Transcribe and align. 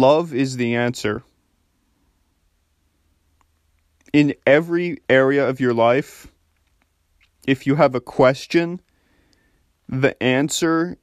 Love 0.00 0.32
is 0.32 0.56
the 0.56 0.74
answer. 0.74 1.22
In 4.14 4.34
every 4.46 4.98
area 5.10 5.46
of 5.46 5.60
your 5.60 5.74
life, 5.74 6.28
if 7.46 7.66
you 7.66 7.74
have 7.74 7.94
a 7.94 8.00
question, 8.00 8.80
the 9.88 10.20
answer 10.22 10.96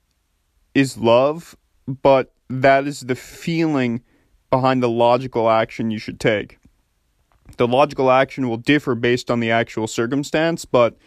is 0.73 0.97
love, 0.97 1.55
but 1.88 2.33
that 2.49 2.88
is 2.88 3.02
the 3.02 3.15
feeling 3.15 4.02
behind 4.49 4.81
the 4.81 4.90
logical 4.90 5.51
action 5.51 5.92
you 5.92 5.99
should 5.99 6.19
take. 6.19 6.58
The 7.58 7.67
logical 7.67 8.10
action 8.10 8.49
will 8.49 8.58
differ 8.58 8.96
based 8.96 9.29
on 9.29 9.40
the 9.40 9.51
actual 9.51 9.85
circumstance, 9.85 10.65
but 10.65 10.97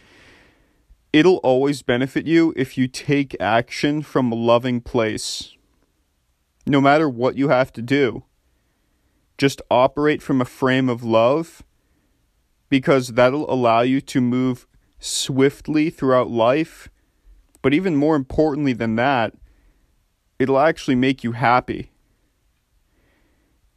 it'll 1.13 1.39
always 1.39 1.83
benefit 1.83 2.27
you 2.27 2.53
if 2.57 2.79
you 2.79 2.87
take 2.87 3.37
action 3.41 4.03
from 4.03 4.31
a 4.31 4.37
loving 4.37 4.81
place. 4.81 5.57
No 6.67 6.81
matter 6.81 7.09
what 7.09 7.37
you 7.37 7.49
have 7.49 7.73
to 7.73 7.83
do, 7.83 8.25
just 9.37 9.63
operate 9.71 10.23
from 10.23 10.41
a 10.41 10.45
frame 10.45 10.89
of 10.89 11.03
love 11.03 11.63
because 12.69 13.09
that'll 13.09 13.53
allow 13.53 13.81
you 13.81 14.01
to 14.01 14.21
move 14.21 14.67
swiftly 14.99 15.91
throughout 15.91 16.31
life. 16.31 16.89
But 17.61 17.75
even 17.75 17.97
more 17.97 18.17
importantly 18.17 18.73
than 18.73 18.97
that, 18.97 19.35
it'll 20.39 20.59
actually 20.59 20.95
make 20.95 21.23
you 21.23 21.33
happy. 21.33 21.91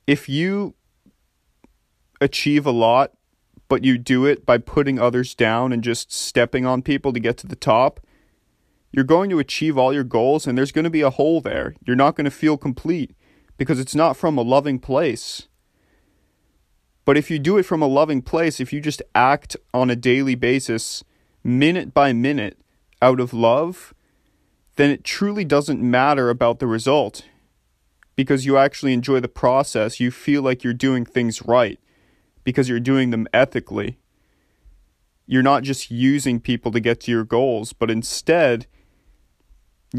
If 0.08 0.30
you 0.30 0.76
achieve 2.22 2.66
a 2.66 2.72
lot, 2.72 3.12
but 3.68 3.84
you 3.84 3.98
do 3.98 4.26
it 4.26 4.46
by 4.46 4.60
putting 4.60 5.00
others 5.00 5.34
down 5.34 5.74
and 5.74 5.84
just 5.84 6.12
stepping 6.12 6.66
on 6.66 6.82
people 6.82 7.12
to 7.12 7.20
get 7.20 7.38
to 7.38 7.48
the 7.48 7.56
top, 7.56 8.00
you're 8.96 9.04
going 9.04 9.30
to 9.30 9.40
achieve 9.40 9.78
all 9.78 9.92
your 9.92 10.06
goals 10.06 10.48
and 10.48 10.58
there's 10.58 10.72
going 10.72 10.86
to 10.86 10.90
be 10.90 11.02
a 11.02 11.10
hole 11.10 11.42
there. 11.42 11.76
You're 11.86 11.98
not 11.98 12.16
going 12.16 12.24
to 12.24 12.32
feel 12.32 12.56
complete 12.56 13.14
because 13.58 13.78
it's 13.78 13.94
not 13.94 14.16
from 14.16 14.38
a 14.38 14.42
loving 14.42 14.80
place. 14.80 15.50
But 17.04 17.18
if 17.18 17.30
you 17.30 17.38
do 17.38 17.58
it 17.58 17.64
from 17.64 17.82
a 17.82 17.88
loving 17.88 18.22
place, 18.22 18.62
if 18.62 18.72
you 18.72 18.80
just 18.80 19.02
act 19.14 19.58
on 19.74 19.90
a 19.90 19.98
daily 19.98 20.36
basis, 20.36 21.04
minute 21.44 21.94
by 21.94 22.14
minute, 22.14 22.58
out 23.02 23.20
of 23.20 23.34
love, 23.34 23.94
then 24.78 24.92
it 24.92 25.04
truly 25.04 25.44
doesn't 25.44 25.82
matter 25.82 26.30
about 26.30 26.60
the 26.60 26.68
result 26.68 27.26
because 28.16 28.46
you 28.46 28.58
actually 28.58 28.94
enjoy 28.94 29.20
the 29.20 29.28
process. 29.28 30.00
You 30.00 30.10
feel 30.10 30.42
like 30.42 30.64
you're 30.64 30.74
doing 30.74 31.04
things 31.04 31.46
right 31.46 31.82
because 32.46 32.70
you're 32.70 32.80
doing 32.80 33.10
them 33.10 33.28
ethically. 33.34 34.00
You're 35.28 35.44
not 35.44 35.64
just 35.64 35.92
using 35.92 36.40
people 36.40 36.72
to 36.72 36.80
get 36.80 37.02
to 37.02 37.12
your 37.12 37.26
goals, 37.26 37.74
but 37.74 37.92
instead, 37.92 38.68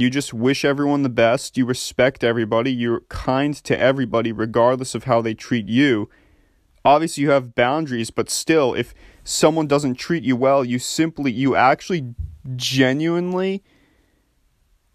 you 0.02 0.10
just 0.10 0.34
wish 0.34 0.64
everyone 0.64 1.02
the 1.02 1.08
best. 1.08 1.56
You 1.56 1.64
respect 1.64 2.24
everybody. 2.24 2.72
You're 2.72 3.00
kind 3.08 3.54
to 3.54 3.78
everybody, 3.78 4.32
regardless 4.32 4.94
of 4.94 5.04
how 5.04 5.20
they 5.20 5.34
treat 5.34 5.68
you. 5.68 6.08
Obviously, 6.84 7.22
you 7.22 7.30
have 7.30 7.54
boundaries, 7.54 8.10
but 8.10 8.30
still, 8.30 8.74
if 8.74 8.94
someone 9.24 9.66
doesn't 9.66 9.94
treat 9.94 10.22
you 10.22 10.36
well, 10.36 10.64
you 10.64 10.78
simply, 10.78 11.32
you 11.32 11.56
actually 11.56 12.14
genuinely 12.54 13.62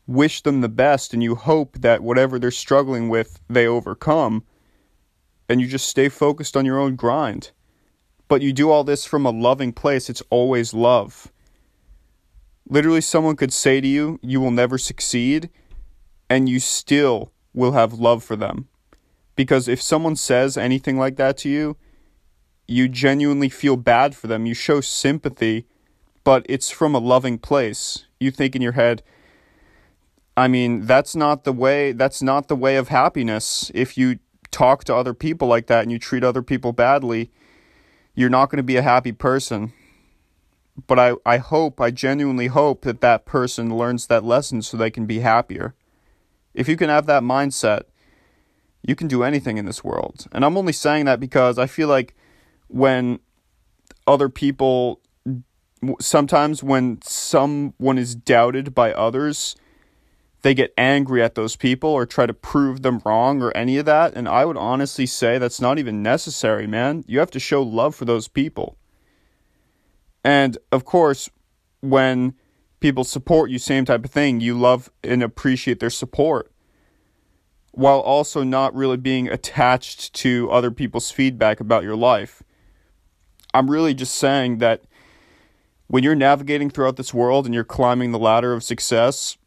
wish 0.08 0.42
them 0.42 0.62
the 0.62 0.70
best 0.70 1.14
and 1.14 1.24
you 1.24 1.36
hope 1.36 1.78
that 1.80 2.02
whatever 2.02 2.40
they're 2.40 2.52
struggling 2.52 3.10
with, 3.10 3.40
they 3.50 3.68
overcome 3.68 4.44
and 5.50 5.60
you 5.60 5.68
just 5.68 5.88
stay 5.88 6.08
focused 6.08 6.56
on 6.56 6.66
your 6.66 6.80
own 6.80 6.96
grind. 6.96 7.52
But 8.28 8.42
you 8.42 8.54
do 8.54 8.72
all 8.72 8.86
this 8.86 9.06
from 9.06 9.26
a 9.26 9.32
loving 9.32 9.74
place, 9.74 10.10
it's 10.10 10.24
always 10.30 10.74
love. 10.74 11.32
Literally, 12.72 13.02
someone 13.02 13.36
could 13.36 13.52
say 13.52 13.81
to 13.81 13.88
you, 13.88 14.17
You 14.23 14.39
will 14.39 14.50
never 14.50 14.77
succeed, 14.77 15.50
and 16.30 16.47
you 16.47 16.61
still 16.61 17.33
will 17.53 17.73
have 17.73 17.91
love 17.91 18.23
for 18.23 18.38
them. 18.38 18.69
Because 19.36 19.67
if 19.67 19.81
someone 19.81 20.16
says 20.16 20.58
anything 20.58 20.97
like 20.97 21.17
that 21.17 21.38
to 21.39 21.49
you, 21.49 21.75
you 22.69 22.88
genuinely 22.88 23.49
feel 23.49 23.75
bad 23.75 24.16
for 24.16 24.27
them. 24.27 24.45
You 24.45 24.53
show 24.53 24.80
sympathy, 24.80 25.67
but 26.23 26.45
it's 26.47 26.70
from 26.70 26.95
a 26.95 26.99
loving 26.99 27.37
place. 27.37 28.05
You 28.21 28.31
think 28.31 28.55
in 28.55 28.61
your 28.61 28.71
head, 28.71 29.04
I 30.37 30.48
mean, 30.48 30.86
that's 30.86 31.14
not 31.14 31.43
the 31.43 31.52
way 31.52 31.92
that's 31.92 32.21
not 32.21 32.48
the 32.48 32.55
way 32.55 32.77
of 32.77 32.87
happiness. 32.87 33.70
If 33.76 33.98
you 33.98 34.20
talk 34.49 34.86
to 34.86 34.95
other 34.95 35.14
people 35.14 35.49
like 35.49 35.67
that 35.67 35.81
and 35.81 35.92
you 35.92 35.99
treat 35.99 36.23
other 36.23 36.42
people 36.42 36.71
badly, 36.71 37.31
you're 38.15 38.30
not 38.30 38.49
going 38.49 38.58
to 38.58 38.64
be 38.64 38.77
a 38.77 38.81
happy 38.81 39.11
person. 39.11 39.73
But 40.87 40.99
I, 40.99 41.14
I 41.26 41.37
hope, 41.37 41.82
I 41.82 41.92
genuinely 41.92 42.48
hope 42.48 42.82
that 42.83 43.02
that 43.02 43.26
person 43.26 43.76
learns 43.76 44.08
that 44.08 44.23
lesson 44.23 44.61
so 44.61 44.77
they 44.77 44.92
can 44.92 45.05
be 45.05 45.20
happier. 45.20 45.76
If 46.54 46.67
you 46.67 46.77
can 46.77 46.89
have 46.89 47.05
that 47.05 47.23
mindset, 47.23 47.83
you 48.81 48.95
can 48.95 49.08
do 49.08 49.23
anything 49.23 49.58
in 49.58 49.65
this 49.65 49.83
world. 49.83 50.27
And 50.31 50.43
I'm 50.43 50.58
only 50.58 50.73
saying 50.73 51.05
that 51.05 51.20
because 51.20 51.60
I 51.60 51.67
feel 51.67 51.87
like 51.87 52.15
when 52.67 53.20
other 54.08 54.30
people, 54.30 55.02
sometimes 55.99 56.64
when 56.64 56.99
someone 57.04 57.98
is 57.98 58.15
doubted 58.15 58.73
by 58.73 58.93
others, 58.93 59.55
they 60.42 60.54
get 60.54 60.73
angry 60.77 61.21
at 61.21 61.36
those 61.36 61.55
people 61.55 61.89
or 61.89 62.05
try 62.05 62.26
to 62.26 62.33
prove 62.33 62.81
them 62.81 63.02
wrong 63.05 63.42
or 63.42 63.55
any 63.55 63.77
of 63.77 63.86
that. 63.86 64.14
And 64.15 64.27
I 64.27 64.45
would 64.45 64.58
honestly 64.58 65.05
say 65.05 65.37
that's 65.37 65.61
not 65.61 65.77
even 65.77 66.02
necessary, 66.02 66.65
man. 66.65 67.04
You 67.08 67.20
have 67.20 67.31
to 67.31 67.39
show 67.39 67.61
love 67.61 67.95
for 67.95 68.05
those 68.05 68.27
people. 68.27 68.77
And 70.23 70.58
of 70.71 70.86
course, 70.86 71.30
when 71.82 72.36
people 72.80 73.04
support 73.04 73.49
you, 73.49 73.59
same 73.59 73.86
type 73.86 74.05
of 74.05 74.11
thing, 74.11 74.39
you 74.39 74.58
love 74.58 74.92
and 75.04 75.23
appreciate 75.23 75.80
their 75.80 75.89
support 75.89 76.52
while 77.71 77.99
also 77.99 78.43
not 78.43 78.76
really 78.76 78.98
being 78.98 79.30
attached 79.30 80.14
to 80.14 80.52
other 80.52 80.71
people's 80.71 81.10
feedback 81.10 81.60
about 81.60 81.83
your 81.83 81.95
life. 81.95 82.43
I'm 83.54 83.71
really 83.71 83.93
just 83.93 84.15
saying 84.15 84.58
that 84.58 84.83
when 85.87 86.04
you're 86.04 86.15
navigating 86.15 86.70
throughout 86.70 86.98
this 86.98 87.14
world 87.14 87.45
and 87.45 87.55
you're 87.55 87.64
climbing 87.64 88.11
the 88.11 88.20
ladder 88.20 88.54
of 88.54 88.64
success, 88.64 89.37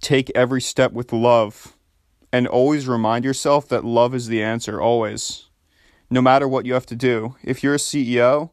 take 0.00 0.30
every 0.34 0.60
step 0.60 0.92
with 0.92 1.12
love 1.12 1.76
and 2.32 2.46
always 2.46 2.86
remind 2.86 3.24
yourself 3.24 3.68
that 3.68 3.84
love 3.84 4.14
is 4.14 4.28
the 4.28 4.42
answer, 4.42 4.80
always. 4.80 5.48
No 6.08 6.20
matter 6.20 6.48
what 6.48 6.66
you 6.66 6.74
have 6.74 6.86
to 6.86 6.96
do. 6.96 7.36
If 7.42 7.62
you're 7.62 7.74
a 7.74 7.78
CEO 7.78 8.50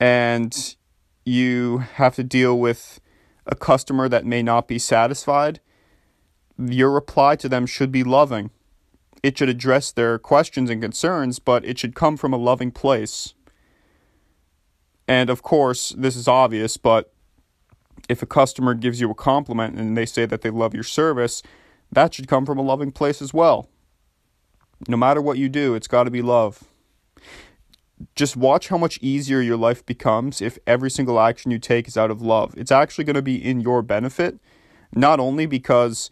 and 0.00 0.76
you 1.24 1.78
have 1.78 2.16
to 2.16 2.24
deal 2.24 2.58
with 2.58 2.98
a 3.46 3.54
customer 3.54 4.08
that 4.08 4.24
may 4.24 4.42
not 4.42 4.66
be 4.66 4.78
satisfied, 4.78 5.60
your 6.58 6.90
reply 6.90 7.36
to 7.36 7.48
them 7.48 7.66
should 7.66 7.92
be 7.92 8.02
loving. 8.02 8.50
It 9.22 9.36
should 9.36 9.50
address 9.50 9.92
their 9.92 10.18
questions 10.18 10.70
and 10.70 10.80
concerns, 10.80 11.38
but 11.38 11.64
it 11.64 11.78
should 11.78 11.94
come 11.94 12.16
from 12.16 12.32
a 12.32 12.38
loving 12.38 12.70
place. 12.70 13.34
And 15.06 15.28
of 15.28 15.42
course, 15.42 15.90
this 15.90 16.16
is 16.16 16.26
obvious, 16.26 16.78
but 16.78 17.12
if 18.08 18.22
a 18.22 18.26
customer 18.26 18.74
gives 18.74 19.00
you 19.00 19.10
a 19.10 19.14
compliment 19.14 19.76
and 19.76 19.96
they 19.96 20.06
say 20.06 20.24
that 20.24 20.40
they 20.40 20.50
love 20.50 20.72
your 20.72 20.84
service, 20.84 21.42
that 21.92 22.14
should 22.14 22.28
come 22.28 22.46
from 22.46 22.58
a 22.58 22.62
loving 22.62 22.92
place 22.92 23.20
as 23.20 23.34
well. 23.34 23.68
No 24.88 24.96
matter 24.96 25.20
what 25.20 25.36
you 25.36 25.50
do, 25.50 25.74
it's 25.74 25.88
got 25.88 26.04
to 26.04 26.10
be 26.10 26.22
love. 26.22 26.69
Just 28.16 28.36
watch 28.36 28.68
how 28.68 28.78
much 28.78 28.98
easier 29.02 29.40
your 29.40 29.56
life 29.56 29.84
becomes 29.84 30.40
if 30.40 30.58
every 30.66 30.90
single 30.90 31.20
action 31.20 31.50
you 31.50 31.58
take 31.58 31.86
is 31.86 31.96
out 31.96 32.10
of 32.10 32.22
love. 32.22 32.54
It's 32.56 32.72
actually 32.72 33.04
going 33.04 33.14
to 33.14 33.22
be 33.22 33.36
in 33.36 33.60
your 33.60 33.82
benefit, 33.82 34.38
not 34.94 35.20
only 35.20 35.46
because 35.46 36.10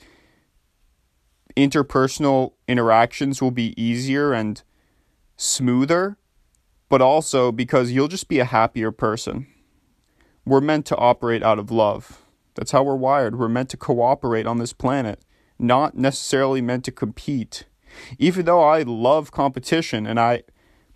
interpersonal 1.56 2.53
interactions 2.66 3.41
will 3.41 3.50
be 3.50 3.81
easier 3.81 4.32
and 4.32 4.62
smoother, 5.37 6.19
but 6.88 7.00
also 7.00 7.50
because 7.53 7.91
you'll 7.91 8.09
just 8.09 8.28
be 8.28 8.38
a 8.38 8.44
happier 8.44 8.93
person. 8.93 9.47
We're 10.44 10.60
meant 10.60 10.87
to 10.87 10.97
operate 10.97 11.43
out 11.43 11.59
of 11.59 11.70
love. 11.70 12.22
That's 12.55 12.70
how 12.70 12.82
we're 12.82 12.97
wired. 12.97 13.38
We're 13.38 13.49
meant 13.49 13.70
to 13.70 13.76
cooperate 13.76 14.47
on 14.47 14.59
this 14.59 14.72
planet, 14.72 15.20
not 15.59 15.97
necessarily 15.97 16.60
meant 16.60 16.84
to 16.87 16.93
compete. 16.93 17.65
Even 18.19 18.44
though 18.44 18.62
I 18.62 18.82
love 18.82 19.32
competition 19.32 20.06
and 20.06 20.19
I 20.19 20.43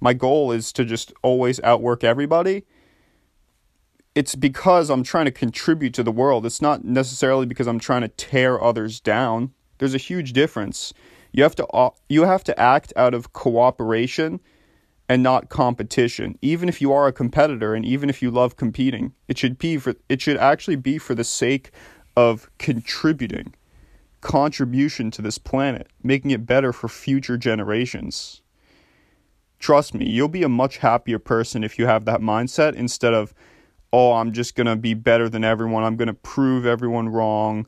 my 0.02 0.12
goal 0.12 0.50
is 0.50 0.72
to 0.72 0.84
just 0.84 1.12
always 1.22 1.60
outwork 1.60 2.02
everybody, 2.02 2.64
it's 4.16 4.34
because 4.34 4.90
I'm 4.90 5.04
trying 5.04 5.26
to 5.26 5.31
contribute 5.31 5.94
to 5.94 6.02
the 6.02 6.10
world. 6.10 6.44
It's 6.44 6.60
not 6.60 6.84
necessarily 6.84 7.46
because 7.46 7.69
I'm 7.69 7.78
trying 7.78 8.02
to 8.02 8.08
tear 8.08 8.62
others 8.62 8.99
down. 8.99 9.52
There's 9.78 9.94
a 9.94 9.99
huge 9.99 10.32
difference. 10.32 10.93
You 11.31 11.44
have 11.44 11.54
to 11.54 11.93
you 12.08 12.25
have 12.25 12.43
to 12.44 12.60
act 12.60 12.93
out 12.96 13.14
of 13.14 13.32
cooperation 13.32 14.40
and 15.08 15.22
not 15.22 15.49
competition. 15.49 16.37
Even 16.43 16.69
if 16.69 16.82
you 16.82 16.93
are 16.93 17.06
a 17.06 17.12
competitor 17.12 17.72
and 17.72 17.84
even 17.84 18.10
if 18.10 18.20
you 18.20 18.31
love 18.32 18.56
competing, 18.56 19.14
it 19.28 19.38
should 19.38 19.56
be 19.56 19.78
for 19.78 19.94
it 20.08 20.20
should 20.20 20.37
actually 20.37 20.76
be 20.76 20.98
for 20.98 21.14
the 21.14 21.25
sake 21.25 21.70
of 22.16 22.50
contributing 22.58 23.55
contribution 24.20 25.12
to 25.12 25.22
this 25.22 25.38
planet, 25.38 25.88
making 26.02 26.32
it 26.32 26.44
better 26.44 26.72
for 26.72 26.88
future 26.88 27.37
generations. 27.37 28.43
Trust 29.62 29.94
me, 29.94 30.06
you'll 30.06 30.28
be 30.28 30.42
a 30.42 30.48
much 30.48 30.76
happier 30.76 31.18
person 31.18 31.64
if 31.64 31.78
you 31.78 31.86
have 31.86 32.04
that 32.04 32.20
mindset 32.20 32.74
instead 32.74 33.14
of 33.14 33.32
oh, 33.94 34.12
I'm 34.14 34.32
just 34.32 34.54
going 34.54 34.66
to 34.66 34.76
be 34.76 34.94
better 34.94 35.28
than 35.28 35.44
everyone. 35.44 35.84
I'm 35.84 35.96
going 35.96 36.08
to 36.08 36.14
prove 36.14 36.64
everyone 36.64 37.10
wrong. 37.10 37.66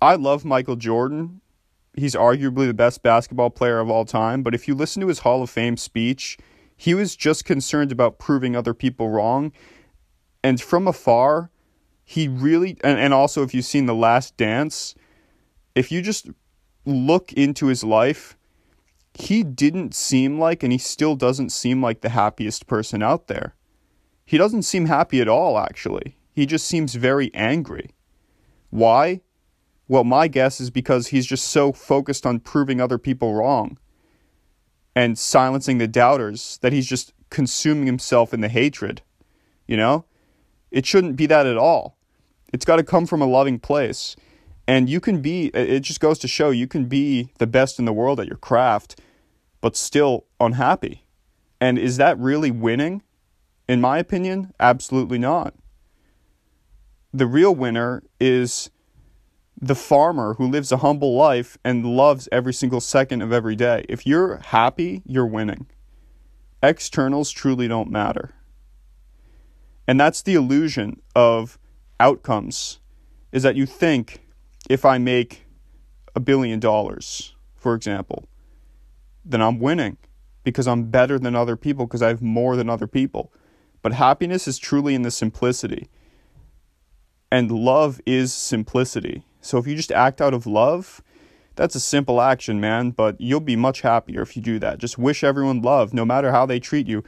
I 0.00 0.14
love 0.14 0.44
Michael 0.44 0.76
Jordan 0.76 1.42
he's 1.94 2.14
arguably 2.14 2.66
the 2.66 2.74
best 2.74 3.02
basketball 3.02 3.50
player 3.50 3.78
of 3.78 3.90
all 3.90 4.04
time, 4.04 4.42
but 4.42 4.54
if 4.54 4.66
you 4.66 4.74
listen 4.74 5.00
to 5.00 5.08
his 5.08 5.20
Hall 5.20 5.42
of 5.42 5.50
Fame 5.50 5.76
speech, 5.76 6.38
he 6.76 6.94
was 6.94 7.16
just 7.16 7.44
concerned 7.44 7.92
about 7.92 8.18
proving 8.18 8.56
other 8.56 8.74
people 8.74 9.10
wrong. 9.10 9.52
And 10.42 10.60
from 10.60 10.88
afar, 10.88 11.50
he 12.04 12.28
really, 12.28 12.78
and, 12.82 12.98
and 12.98 13.14
also 13.14 13.42
if 13.42 13.54
you've 13.54 13.64
seen 13.64 13.86
The 13.86 13.94
Last 13.94 14.36
Dance, 14.36 14.94
if 15.74 15.92
you 15.92 16.02
just 16.02 16.28
look 16.84 17.32
into 17.34 17.66
his 17.66 17.84
life, 17.84 18.36
he 19.14 19.42
didn't 19.42 19.94
seem 19.94 20.38
like, 20.38 20.62
and 20.62 20.72
he 20.72 20.78
still 20.78 21.16
doesn't 21.16 21.50
seem 21.50 21.82
like 21.82 22.00
the 22.00 22.10
happiest 22.10 22.66
person 22.66 23.02
out 23.02 23.26
there. 23.26 23.54
He 24.24 24.38
doesn't 24.38 24.62
seem 24.62 24.86
happy 24.86 25.20
at 25.20 25.28
all, 25.28 25.58
actually. 25.58 26.16
He 26.32 26.46
just 26.46 26.66
seems 26.66 26.94
very 26.94 27.32
angry. 27.34 27.90
Why? 28.70 29.20
Well, 29.86 30.04
my 30.04 30.28
guess 30.28 30.60
is 30.60 30.70
because 30.70 31.08
he's 31.08 31.26
just 31.26 31.48
so 31.48 31.72
focused 31.72 32.24
on 32.24 32.40
proving 32.40 32.80
other 32.80 32.96
people 32.96 33.34
wrong 33.34 33.78
and 34.94 35.18
silencing 35.18 35.78
the 35.78 35.88
doubters 35.88 36.58
that 36.62 36.72
he's 36.72 36.86
just 36.86 37.12
consuming 37.28 37.86
himself 37.86 38.32
in 38.32 38.40
the 38.40 38.48
hatred. 38.48 39.02
You 39.66 39.76
know? 39.76 40.06
It 40.70 40.86
shouldn't 40.86 41.16
be 41.16 41.26
that 41.26 41.46
at 41.46 41.58
all. 41.58 41.98
It's 42.52 42.64
got 42.64 42.76
to 42.76 42.82
come 42.82 43.06
from 43.06 43.20
a 43.20 43.26
loving 43.26 43.58
place. 43.58 44.16
And 44.66 44.88
you 44.88 45.00
can 45.00 45.20
be, 45.20 45.46
it 45.48 45.80
just 45.80 46.00
goes 46.00 46.18
to 46.20 46.28
show 46.28 46.50
you 46.50 46.66
can 46.66 46.86
be 46.86 47.32
the 47.38 47.46
best 47.46 47.78
in 47.78 47.84
the 47.84 47.92
world 47.92 48.20
at 48.20 48.28
your 48.28 48.36
craft, 48.36 49.00
but 49.60 49.76
still 49.76 50.26
unhappy. 50.40 51.04
And 51.60 51.78
is 51.78 51.96
that 51.96 52.18
really 52.18 52.50
winning? 52.50 53.02
In 53.68 53.80
my 53.80 53.98
opinion, 53.98 54.52
absolutely 54.60 55.18
not. 55.18 55.54
The 57.12 57.26
real 57.26 57.54
winner 57.54 58.02
is 58.20 58.70
the 59.60 59.74
farmer 59.74 60.34
who 60.34 60.48
lives 60.48 60.72
a 60.72 60.78
humble 60.78 61.14
life 61.14 61.56
and 61.64 61.84
loves 61.84 62.28
every 62.32 62.52
single 62.52 62.80
second 62.80 63.22
of 63.22 63.32
every 63.32 63.54
day. 63.54 63.84
If 63.88 64.06
you're 64.06 64.38
happy, 64.38 65.02
you're 65.06 65.26
winning. 65.26 65.66
Externals 66.62 67.30
truly 67.30 67.68
don't 67.68 67.90
matter. 67.90 68.34
And 69.86 70.00
that's 70.00 70.22
the 70.22 70.34
illusion 70.34 71.00
of 71.14 71.58
outcomes 72.00 72.80
is 73.30 73.42
that 73.42 73.56
you 73.56 73.66
think 73.66 74.22
if 74.68 74.84
I 74.84 74.98
make 74.98 75.46
a 76.14 76.20
billion 76.20 76.60
dollars, 76.60 77.34
for 77.56 77.74
example, 77.74 78.28
then 79.24 79.40
I'm 79.40 79.58
winning 79.58 79.98
because 80.44 80.66
I'm 80.66 80.84
better 80.84 81.18
than 81.18 81.34
other 81.34 81.56
people 81.56 81.86
because 81.86 82.02
I 82.02 82.08
have 82.08 82.22
more 82.22 82.56
than 82.56 82.68
other 82.68 82.86
people. 82.86 83.32
But 83.82 83.92
happiness 83.92 84.46
is 84.46 84.58
truly 84.58 84.94
in 84.94 85.02
the 85.02 85.10
simplicity. 85.10 85.88
And 87.30 87.50
love 87.50 88.00
is 88.06 88.32
simplicity. 88.32 89.24
So 89.40 89.58
if 89.58 89.66
you 89.66 89.74
just 89.74 89.90
act 89.90 90.20
out 90.20 90.34
of 90.34 90.46
love, 90.46 91.02
that's 91.56 91.74
a 91.74 91.80
simple 91.80 92.20
action, 92.20 92.60
man, 92.60 92.90
but 92.90 93.20
you'll 93.20 93.40
be 93.40 93.56
much 93.56 93.82
happier 93.82 94.22
if 94.22 94.36
you 94.36 94.42
do 94.42 94.58
that. 94.60 94.78
Just 94.78 94.98
wish 94.98 95.24
everyone 95.24 95.62
love, 95.62 95.92
no 95.92 96.04
matter 96.04 96.30
how 96.30 96.46
they 96.46 96.60
treat 96.60 96.86
you. 96.86 97.02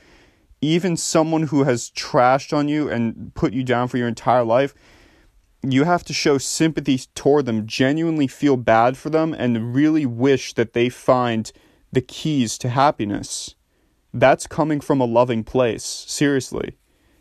Even 0.60 0.96
someone 0.96 1.44
who 1.44 1.64
has 1.64 1.90
trashed 1.90 2.56
on 2.56 2.68
you 2.68 2.88
and 2.88 3.34
put 3.34 3.52
you 3.52 3.62
down 3.62 3.88
for 3.88 3.98
your 3.98 4.08
entire 4.08 4.44
life, 4.44 4.74
you 5.72 5.84
have 5.84 6.05
to 6.05 6.12
show 6.12 6.38
sympathy 6.38 7.00
toward 7.14 7.46
them, 7.46 7.66
genuinely 7.66 8.26
feel 8.26 8.56
bad 8.56 8.96
for 8.96 9.11
them, 9.11 9.34
and 9.34 9.75
really 9.75 10.06
wish 10.06 10.55
that 10.55 10.72
they 10.72 10.88
find 10.88 11.52
the 11.93 12.00
keys 12.00 12.58
to 12.58 12.69
happiness. 12.69 13.55
That's 14.12 14.46
coming 14.46 14.81
from 14.81 15.00
a 15.00 15.06
loving 15.06 15.44
place. 15.44 15.84
Seriously. 15.84 16.76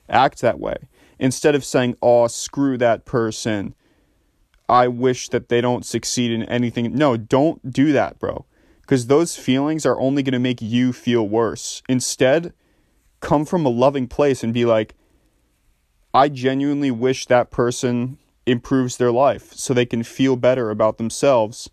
Act 0.09 0.41
that 0.41 0.59
way. 0.59 0.75
Instead 1.19 1.55
of 1.55 1.65
saying, 1.65 1.95
oh, 2.01 2.27
screw 2.27 2.77
that 2.77 3.05
person. 3.05 3.75
I 4.69 4.87
wish 4.87 5.29
that 5.29 5.49
they 5.49 5.61
don't 5.61 5.85
succeed 5.85 6.31
in 6.31 6.43
anything. 6.43 6.93
No, 6.93 7.17
don't 7.17 7.71
do 7.71 7.91
that, 7.93 8.19
bro. 8.19 8.45
Because 8.81 9.07
those 9.07 9.35
feelings 9.35 9.85
are 9.85 9.99
only 9.99 10.23
going 10.23 10.33
to 10.33 10.39
make 10.39 10.61
you 10.61 10.93
feel 10.93 11.27
worse. 11.27 11.81
Instead, 11.87 12.53
come 13.19 13.45
from 13.45 13.65
a 13.65 13.69
loving 13.69 14.07
place 14.07 14.43
and 14.43 14.53
be 14.53 14.65
like, 14.65 14.95
I 16.13 16.29
genuinely 16.29 16.91
wish 16.91 17.25
that 17.25 17.49
person 17.49 18.17
improves 18.45 18.97
their 18.97 19.11
life 19.11 19.53
so 19.53 19.73
they 19.73 19.85
can 19.85 20.03
feel 20.03 20.35
better 20.35 20.69
about 20.69 20.97
themselves 20.97 21.69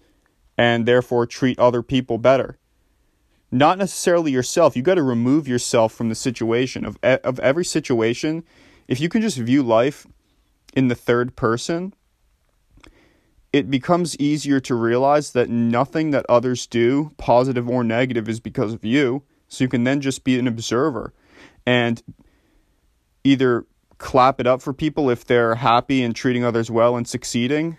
and 0.57 0.87
therefore 0.87 1.27
treat 1.27 1.59
other 1.59 1.83
people 1.83 2.19
better. 2.19 2.59
Not 3.51 3.79
necessarily 3.79 4.31
yourself. 4.31 4.77
You 4.77 4.83
got 4.83 4.95
to 4.95 5.03
remove 5.03 5.49
yourself 5.49 5.93
from 5.93 6.09
the 6.09 6.15
situation 6.15 6.85
of 6.85 6.99
of 7.03 7.41
every 7.41 7.65
situation. 7.65 8.45
If 8.87 9.01
you 9.01 9.09
can 9.09 9.23
just 9.23 9.39
view 9.39 9.63
life 9.63 10.07
in 10.75 10.89
the 10.89 10.95
third 10.95 11.35
person, 11.35 11.95
it 13.53 13.71
becomes 13.71 14.17
easier 14.19 14.61
to 14.61 14.75
realize 14.75 15.33
that 15.33 15.49
nothing 15.49 16.13
that 16.13 16.27
others 16.29 16.67
do, 16.67 17.13
positive 17.17 17.69
or 17.69 17.83
negative, 17.83 18.29
is 18.29 18.39
because 18.39 18.73
of 18.73 18.85
you. 18.85 19.25
So 19.49 19.65
you 19.65 19.69
can 19.69 19.83
then 19.83 20.01
just 20.01 20.23
be 20.23 20.39
an 20.39 20.47
observer 20.47 21.13
and 21.67 22.01
either 23.25 23.67
clap 24.01 24.41
it 24.41 24.47
up 24.47 24.63
for 24.63 24.73
people 24.73 25.11
if 25.11 25.27
they're 25.27 25.57
happy 25.57 26.03
and 26.03 26.17
treating 26.17 26.43
others 26.43 26.71
well 26.71 26.97
and 26.97 27.07
succeeding 27.07 27.77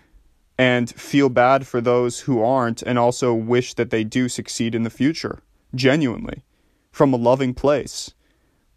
and 0.56 0.88
feel 0.90 1.28
bad 1.28 1.66
for 1.66 1.80
those 1.80 2.20
who 2.20 2.40
aren't 2.40 2.80
and 2.80 2.96
also 2.96 3.34
wish 3.34 3.74
that 3.74 3.90
they 3.90 4.04
do 4.04 4.28
succeed 4.28 4.74
in 4.74 4.84
the 4.84 4.90
future 4.90 5.42
genuinely 5.74 6.44
from 6.92 7.12
a 7.12 7.16
loving 7.16 7.52
place. 7.52 8.14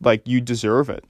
Like 0.01 0.27
you 0.27 0.41
deserve 0.41 0.89
it. 0.89 1.05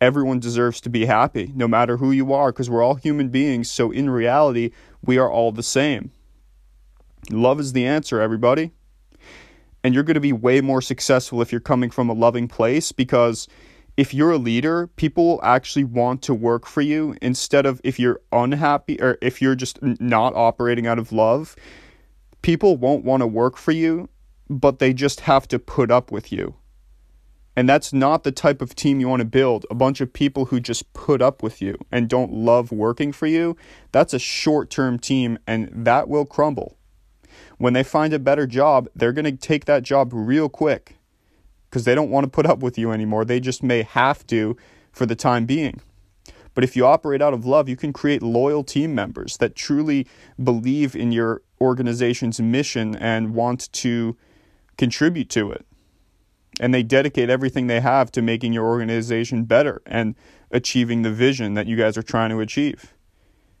Everyone 0.00 0.38
deserves 0.38 0.80
to 0.82 0.88
be 0.88 1.06
happy 1.06 1.52
no 1.56 1.66
matter 1.66 1.96
who 1.96 2.12
you 2.12 2.32
are 2.32 2.52
because 2.52 2.70
we're 2.70 2.82
all 2.82 2.94
human 2.94 3.28
beings 3.28 3.68
so 3.68 3.90
in 3.90 4.08
reality 4.08 4.70
we 5.04 5.18
are 5.18 5.30
all 5.30 5.50
the 5.50 5.62
same. 5.62 6.12
Love 7.30 7.58
is 7.58 7.72
the 7.72 7.86
answer 7.86 8.20
everybody. 8.20 8.70
And 9.82 9.92
you're 9.92 10.04
going 10.04 10.14
to 10.14 10.20
be 10.20 10.32
way 10.32 10.60
more 10.60 10.80
successful 10.80 11.42
if 11.42 11.50
you're 11.50 11.60
coming 11.60 11.90
from 11.90 12.08
a 12.08 12.14
loving 12.14 12.46
place 12.46 12.92
because 12.92 13.48
if 13.96 14.12
you're 14.12 14.32
a 14.32 14.38
leader, 14.38 14.88
people 14.88 15.40
actually 15.42 15.84
want 15.84 16.22
to 16.22 16.34
work 16.34 16.66
for 16.66 16.80
you 16.80 17.16
instead 17.22 17.64
of 17.64 17.80
if 17.84 17.98
you're 17.98 18.20
unhappy 18.32 19.00
or 19.00 19.18
if 19.22 19.40
you're 19.40 19.54
just 19.54 19.80
not 19.82 20.34
operating 20.34 20.86
out 20.86 20.98
of 20.98 21.12
love. 21.12 21.54
People 22.42 22.76
won't 22.76 23.04
want 23.04 23.20
to 23.20 23.26
work 23.26 23.56
for 23.56 23.72
you, 23.72 24.08
but 24.50 24.78
they 24.78 24.92
just 24.92 25.20
have 25.20 25.46
to 25.48 25.58
put 25.58 25.90
up 25.90 26.10
with 26.10 26.32
you. 26.32 26.56
And 27.56 27.68
that's 27.68 27.92
not 27.92 28.24
the 28.24 28.32
type 28.32 28.60
of 28.60 28.74
team 28.74 28.98
you 28.98 29.08
want 29.08 29.20
to 29.20 29.26
build. 29.26 29.64
A 29.70 29.76
bunch 29.76 30.00
of 30.00 30.12
people 30.12 30.46
who 30.46 30.58
just 30.58 30.92
put 30.92 31.22
up 31.22 31.40
with 31.40 31.62
you 31.62 31.76
and 31.92 32.08
don't 32.08 32.32
love 32.32 32.72
working 32.72 33.12
for 33.12 33.28
you. 33.28 33.56
That's 33.92 34.12
a 34.12 34.18
short 34.18 34.70
term 34.70 34.98
team, 34.98 35.38
and 35.46 35.70
that 35.72 36.08
will 36.08 36.26
crumble. 36.26 36.76
When 37.58 37.72
they 37.72 37.84
find 37.84 38.12
a 38.12 38.18
better 38.18 38.48
job, 38.48 38.88
they're 38.96 39.12
going 39.12 39.24
to 39.24 39.36
take 39.36 39.66
that 39.66 39.84
job 39.84 40.10
real 40.12 40.48
quick 40.48 40.96
because 41.74 41.84
they 41.86 41.94
don't 41.96 42.10
want 42.10 42.22
to 42.22 42.30
put 42.30 42.46
up 42.46 42.60
with 42.60 42.78
you 42.78 42.92
anymore. 42.92 43.24
They 43.24 43.40
just 43.40 43.60
may 43.60 43.82
have 43.82 44.24
to 44.28 44.56
for 44.92 45.06
the 45.06 45.16
time 45.16 45.44
being. 45.44 45.80
But 46.54 46.62
if 46.62 46.76
you 46.76 46.86
operate 46.86 47.20
out 47.20 47.34
of 47.34 47.44
love, 47.44 47.68
you 47.68 47.74
can 47.74 47.92
create 47.92 48.22
loyal 48.22 48.62
team 48.62 48.94
members 48.94 49.38
that 49.38 49.56
truly 49.56 50.06
believe 50.40 50.94
in 50.94 51.10
your 51.10 51.42
organization's 51.60 52.40
mission 52.40 52.94
and 52.94 53.34
want 53.34 53.72
to 53.72 54.16
contribute 54.78 55.28
to 55.30 55.50
it. 55.50 55.66
And 56.60 56.72
they 56.72 56.84
dedicate 56.84 57.28
everything 57.28 57.66
they 57.66 57.80
have 57.80 58.12
to 58.12 58.22
making 58.22 58.52
your 58.52 58.66
organization 58.66 59.42
better 59.42 59.82
and 59.84 60.14
achieving 60.52 61.02
the 61.02 61.10
vision 61.10 61.54
that 61.54 61.66
you 61.66 61.74
guys 61.74 61.98
are 61.98 62.04
trying 62.04 62.30
to 62.30 62.38
achieve. 62.38 62.94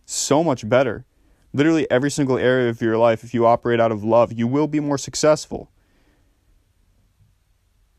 So 0.06 0.44
much 0.44 0.68
better. 0.68 1.04
Literally 1.52 1.90
every 1.90 2.12
single 2.12 2.38
area 2.38 2.70
of 2.70 2.80
your 2.80 2.96
life, 2.96 3.24
if 3.24 3.34
you 3.34 3.44
operate 3.44 3.80
out 3.80 3.90
of 3.90 4.04
love, 4.04 4.32
you 4.32 4.46
will 4.46 4.68
be 4.68 4.78
more 4.78 4.98
successful 4.98 5.72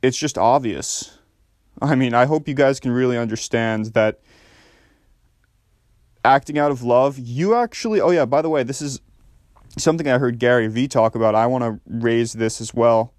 it's 0.05 0.17
just 0.17 0.37
obvious. 0.37 1.17
I 1.81 1.95
mean, 1.95 2.13
I 2.13 2.25
hope 2.25 2.47
you 2.47 2.53
guys 2.53 2.79
can 2.79 2.91
really 2.91 3.17
understand 3.17 3.87
that 3.87 4.19
acting 6.23 6.57
out 6.57 6.71
of 6.71 6.83
love, 6.83 7.17
you 7.19 7.55
actually, 7.55 8.01
oh 8.01 8.11
yeah, 8.11 8.25
by 8.25 8.41
the 8.41 8.49
way, 8.49 8.63
this 8.63 8.81
is 8.81 9.01
something 9.77 10.07
I 10.07 10.17
heard 10.17 10.39
Gary 10.39 10.67
Vee 10.67 10.87
talk 10.87 11.15
about. 11.15 11.35
I 11.35 11.47
want 11.47 11.63
to 11.63 11.79
raise 11.87 12.33
this 12.33 12.61
as 12.61 12.73
well. 12.73 13.13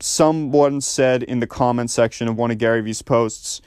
Someone 0.00 0.80
said 0.80 1.22
in 1.22 1.40
the 1.40 1.46
comment 1.46 1.90
section 1.90 2.28
of 2.28 2.36
one 2.36 2.50
of 2.50 2.58
Gary 2.58 2.80
Vee's 2.80 3.02
posts, 3.02 3.60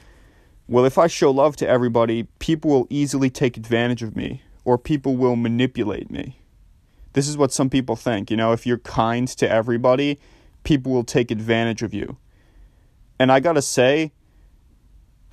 well, 0.68 0.86
if 0.86 0.98
I 0.98 1.08
show 1.08 1.32
love 1.32 1.56
to 1.58 1.68
everybody, 1.68 2.24
people 2.40 2.72
will 2.72 2.88
easily 2.90 3.30
take 3.30 3.58
advantage 3.58 4.02
of 4.02 4.16
me 4.16 4.42
or 4.64 4.78
people 4.78 5.18
will 5.18 5.36
manipulate 5.36 6.10
me. 6.10 6.40
This 7.14 7.28
is 7.28 7.36
what 7.38 7.52
some 7.52 7.70
people 7.70 7.98
think. 7.98 8.32
You 8.32 8.38
know, 8.38 8.54
if 8.54 8.66
you're 8.66 8.78
kind 8.78 9.28
to 9.28 9.50
everybody, 9.50 10.18
people 10.64 10.92
will 10.92 11.04
take 11.04 11.32
advantage 11.32 11.82
of 11.82 11.94
you. 11.94 12.18
And 13.20 13.32
I 13.32 13.40
got 13.40 13.54
to 13.54 13.62
say, 13.62 14.12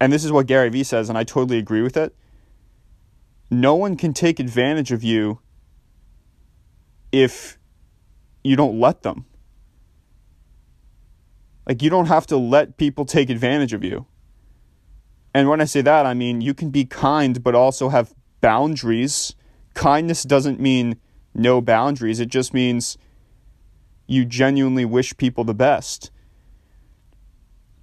and 0.00 0.12
this 0.12 0.24
is 0.24 0.32
what 0.32 0.46
Gary 0.46 0.68
Vee 0.68 0.84
says, 0.84 1.08
and 1.08 1.18
I 1.18 1.24
totally 1.24 1.58
agree 1.58 1.82
with 1.82 1.96
it. 1.96 2.14
No 3.50 3.74
one 3.74 3.96
can 3.96 4.12
take 4.12 4.38
advantage 4.38 4.92
of 4.92 5.02
you 5.02 5.40
if 7.12 7.58
you 8.44 8.56
don't 8.56 8.78
let 8.78 9.02
them. 9.02 9.24
Like, 11.66 11.82
you 11.82 11.90
don't 11.90 12.06
have 12.06 12.26
to 12.28 12.36
let 12.36 12.76
people 12.76 13.04
take 13.04 13.28
advantage 13.28 13.72
of 13.72 13.84
you. 13.84 14.06
And 15.34 15.48
when 15.48 15.60
I 15.60 15.66
say 15.66 15.82
that, 15.82 16.06
I 16.06 16.14
mean 16.14 16.40
you 16.40 16.54
can 16.54 16.70
be 16.70 16.84
kind, 16.84 17.42
but 17.42 17.54
also 17.54 17.90
have 17.90 18.14
boundaries. 18.40 19.34
Kindness 19.74 20.22
doesn't 20.22 20.58
mean 20.58 20.96
no 21.34 21.60
boundaries. 21.60 22.20
It 22.20 22.28
just 22.28 22.54
means 22.54 22.96
you 24.08 24.24
genuinely 24.24 24.84
wish 24.84 25.16
people 25.16 25.44
the 25.44 25.54
best. 25.54 26.10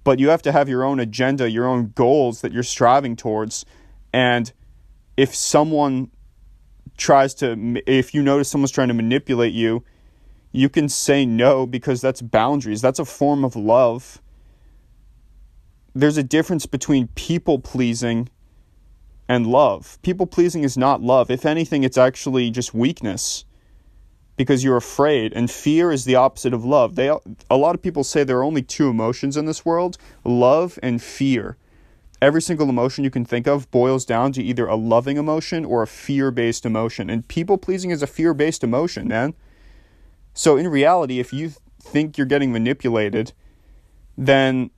But 0.04 0.18
you 0.18 0.28
have 0.28 0.42
to 0.42 0.52
have 0.52 0.68
your 0.68 0.84
own 0.84 1.00
agenda, 1.00 1.50
your 1.50 1.66
own 1.66 1.92
goals 1.94 2.42
that 2.42 2.52
you're 2.52 2.62
striving 2.62 3.16
towards. 3.16 3.64
And 4.12 4.52
if 5.16 5.34
someone 5.34 6.10
tries 6.96 7.34
to, 7.36 7.80
if 7.86 8.12
you 8.12 8.22
notice 8.22 8.50
someone's 8.50 8.72
trying 8.72 8.88
to 8.88 8.94
manipulate 8.94 9.54
you, 9.54 9.84
you 10.52 10.68
can 10.68 10.88
say 10.88 11.24
no 11.24 11.66
because 11.66 12.00
that's 12.00 12.22
boundaries. 12.22 12.80
That's 12.82 12.98
a 12.98 13.04
form 13.04 13.44
of 13.44 13.56
love. 13.56 14.20
There's 15.94 16.16
a 16.16 16.22
difference 16.22 16.66
between 16.66 17.08
people 17.08 17.58
pleasing 17.58 18.28
and 19.28 19.46
love. 19.46 19.98
People 20.02 20.26
pleasing 20.26 20.64
is 20.64 20.76
not 20.76 21.02
love. 21.02 21.30
If 21.30 21.46
anything, 21.46 21.84
it's 21.84 21.98
actually 21.98 22.50
just 22.50 22.74
weakness 22.74 23.44
because 24.36 24.62
you're 24.62 24.76
afraid 24.76 25.32
and 25.32 25.50
fear 25.50 25.90
is 25.90 26.04
the 26.04 26.14
opposite 26.14 26.52
of 26.52 26.64
love. 26.64 26.94
They 26.94 27.08
a 27.50 27.56
lot 27.56 27.74
of 27.74 27.82
people 27.82 28.04
say 28.04 28.22
there 28.22 28.38
are 28.38 28.44
only 28.44 28.62
two 28.62 28.88
emotions 28.88 29.36
in 29.36 29.46
this 29.46 29.64
world, 29.64 29.98
love 30.24 30.78
and 30.82 31.02
fear. 31.02 31.56
Every 32.20 32.40
single 32.40 32.68
emotion 32.68 33.04
you 33.04 33.10
can 33.10 33.24
think 33.24 33.46
of 33.46 33.70
boils 33.70 34.04
down 34.04 34.32
to 34.32 34.42
either 34.42 34.66
a 34.66 34.74
loving 34.74 35.18
emotion 35.18 35.64
or 35.64 35.82
a 35.82 35.86
fear-based 35.86 36.64
emotion. 36.64 37.10
And 37.10 37.28
people 37.28 37.58
pleasing 37.58 37.90
is 37.90 38.02
a 38.02 38.06
fear-based 38.06 38.64
emotion, 38.64 39.06
man. 39.08 39.34
So 40.32 40.56
in 40.56 40.68
reality, 40.68 41.20
if 41.20 41.32
you 41.32 41.52
think 41.80 42.16
you're 42.16 42.26
getting 42.26 42.52
manipulated, 42.52 43.32
then 44.16 44.70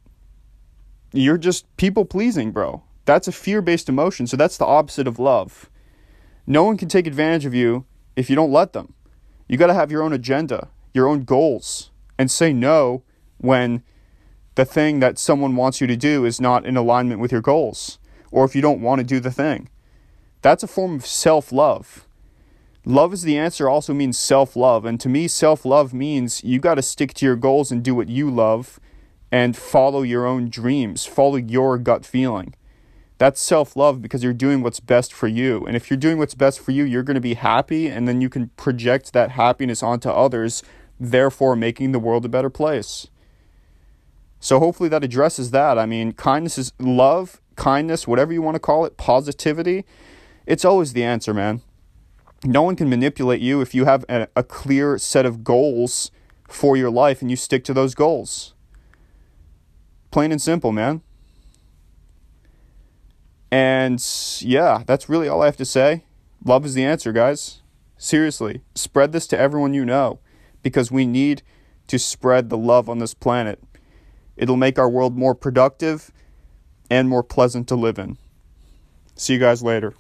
you're 1.12 1.38
just 1.38 1.65
people 1.77 2.05
pleasing, 2.05 2.50
bro. 2.50 2.83
That's 3.05 3.29
a 3.29 3.33
fear 3.33 3.62
based 3.62 3.88
emotion. 3.88 4.27
So 4.27 4.37
that's 4.37 4.59
the 4.59 4.67
opposite 4.67 5.07
of 5.07 5.19
love. 5.19 5.71
No 6.47 6.65
one 6.65 6.77
can 6.77 6.88
take 6.88 7.07
advantage 7.07 7.47
of 7.47 7.55
you 7.55 7.87
if 8.17 8.29
you 8.29 8.37
don't 8.37 8.53
let 8.53 8.73
them. 8.73 8.95
You 9.49 9.57
got 9.57 9.69
to 9.69 9.75
have 9.75 9.90
your 9.90 10.02
own 10.02 10.12
agenda, 10.12 10.69
your 10.93 11.09
own 11.09 11.25
goals, 11.25 11.90
and 12.19 12.31
say 12.31 12.52
no 12.52 13.02
when 13.38 13.83
the 14.55 14.64
thing 14.64 15.00
that 15.00 15.19
someone 15.19 15.57
wants 15.57 15.81
you 15.81 15.87
to 15.87 15.97
do 15.97 16.25
is 16.25 16.40
not 16.40 16.67
in 16.67 16.76
alignment 16.76 17.21
with 17.21 17.33
your 17.33 17.40
goals, 17.40 17.99
or 18.31 18.45
if 18.45 18.55
you 18.55 18.61
don't 18.61 18.83
want 18.83 18.99
to 18.99 19.05
do 19.05 19.21
the 19.21 19.31
thing. 19.31 19.69
That's 20.43 20.62
a 20.62 20.69
form 20.69 20.97
of 20.97 21.07
self 21.07 21.50
love. 21.50 22.07
Love 22.85 23.12
is 23.12 23.23
the 23.23 23.38
answer 23.38 23.69
also 23.69 23.93
means 23.93 24.19
self 24.19 24.57
love. 24.57 24.85
And 24.85 25.00
to 25.00 25.09
me, 25.09 25.28
self 25.28 25.64
love 25.64 25.95
means 25.95 26.45
you 26.45 26.59
got 26.59 26.75
to 26.75 26.83
stick 26.83 27.14
to 27.14 27.26
your 27.26 27.37
goals 27.37 27.73
and 27.73 27.83
do 27.83 27.95
what 27.95 28.09
you 28.09 28.31
love 28.31 28.78
and 29.31 29.57
follow 29.57 30.02
your 30.02 30.26
own 30.26 30.49
dreams, 30.49 31.05
follow 31.05 31.37
your 31.37 31.78
gut 31.78 32.05
feeling. 32.05 32.55
That's 33.19 33.41
self 33.41 33.75
love 33.75 34.01
because 34.01 34.23
you're 34.23 34.33
doing 34.33 34.63
what's 34.63 34.81
best 34.81 35.13
for 35.13 35.27
you. 35.27 35.67
And 35.67 35.77
if 35.77 35.91
you're 35.91 35.97
doing 35.97 36.19
what's 36.19 36.35
best 36.35 36.61
for 36.61 36.71
you, 36.71 36.85
you're 36.85 37.03
going 37.03 37.17
to 37.17 37.21
be 37.21 37.35
happy, 37.35 37.89
and 37.89 38.07
then 38.07 38.21
you 38.21 38.29
can 38.29 38.51
project 38.51 39.13
that 39.13 39.33
happiness 39.33 39.83
onto 39.83 40.09
others, 40.09 40.63
therefore 41.01 41.57
making 41.57 41.91
the 41.93 41.99
world 41.99 42.25
a 42.25 42.29
better 42.29 42.51
place. 42.51 43.09
So 44.41 44.61
hopefully 44.61 44.89
that 44.91 45.03
addresses 45.03 45.51
that. 45.51 45.79
I 45.79 45.87
mean, 45.87 46.13
kindness 46.13 46.59
is 46.59 46.73
love, 46.79 47.41
kindness, 47.57 48.07
whatever 48.07 48.33
you 48.33 48.41
want 48.41 48.55
to 48.55 48.61
call 48.61 48.85
it, 48.85 48.97
positivity. 48.97 49.85
It's 50.47 50.65
always 50.65 50.93
the 50.93 51.03
answer, 51.03 51.35
man. 51.35 51.63
No 52.45 52.63
one 52.63 52.77
can 52.77 52.89
manipulate 52.89 53.41
you 53.41 53.61
if 53.61 53.75
you 53.75 53.85
have 53.85 54.05
a, 54.09 54.29
a 54.37 54.45
clear 54.45 54.97
set 54.97 55.27
of 55.27 55.43
goals 55.43 56.13
for 56.49 56.77
your 56.77 56.91
life 56.91 57.21
and 57.21 57.31
you 57.31 57.37
stick 57.37 57.65
to 57.65 57.75
those 57.75 57.97
goals. 57.97 58.55
Plain 60.13 60.31
and 60.31 60.41
simple, 60.41 60.71
man. 60.71 61.03
And 63.50 64.05
yeah, 64.40 64.83
that's 64.87 65.09
really 65.09 65.28
all 65.28 65.43
I 65.43 65.47
have 65.47 65.57
to 65.57 65.64
say. 65.64 66.05
Love 66.45 66.64
is 66.64 66.75
the 66.75 66.85
answer, 66.85 67.12
guys. 67.12 67.62
Seriously, 67.97 68.62
spread 68.75 69.12
this 69.12 69.26
to 69.28 69.38
everyone 69.38 69.75
you 69.75 69.85
know 69.85 70.21
because 70.62 70.90
we 70.90 71.07
need 71.07 71.43
to 71.88 71.99
spread 71.99 72.50
the 72.50 72.59
love 72.59 72.88
on 72.88 72.99
this 72.99 73.14
planet. 73.14 73.62
It'll 74.37 74.57
make 74.57 74.78
our 74.78 74.88
world 74.88 75.17
more 75.17 75.35
productive 75.35 76.12
and 76.90 77.09
more 77.09 77.23
pleasant 77.23 77.67
to 77.69 77.75
live 77.75 77.99
in. 77.99 78.19
See 79.17 79.33
you 79.33 79.38
guys 79.40 79.62
later. 79.62 79.95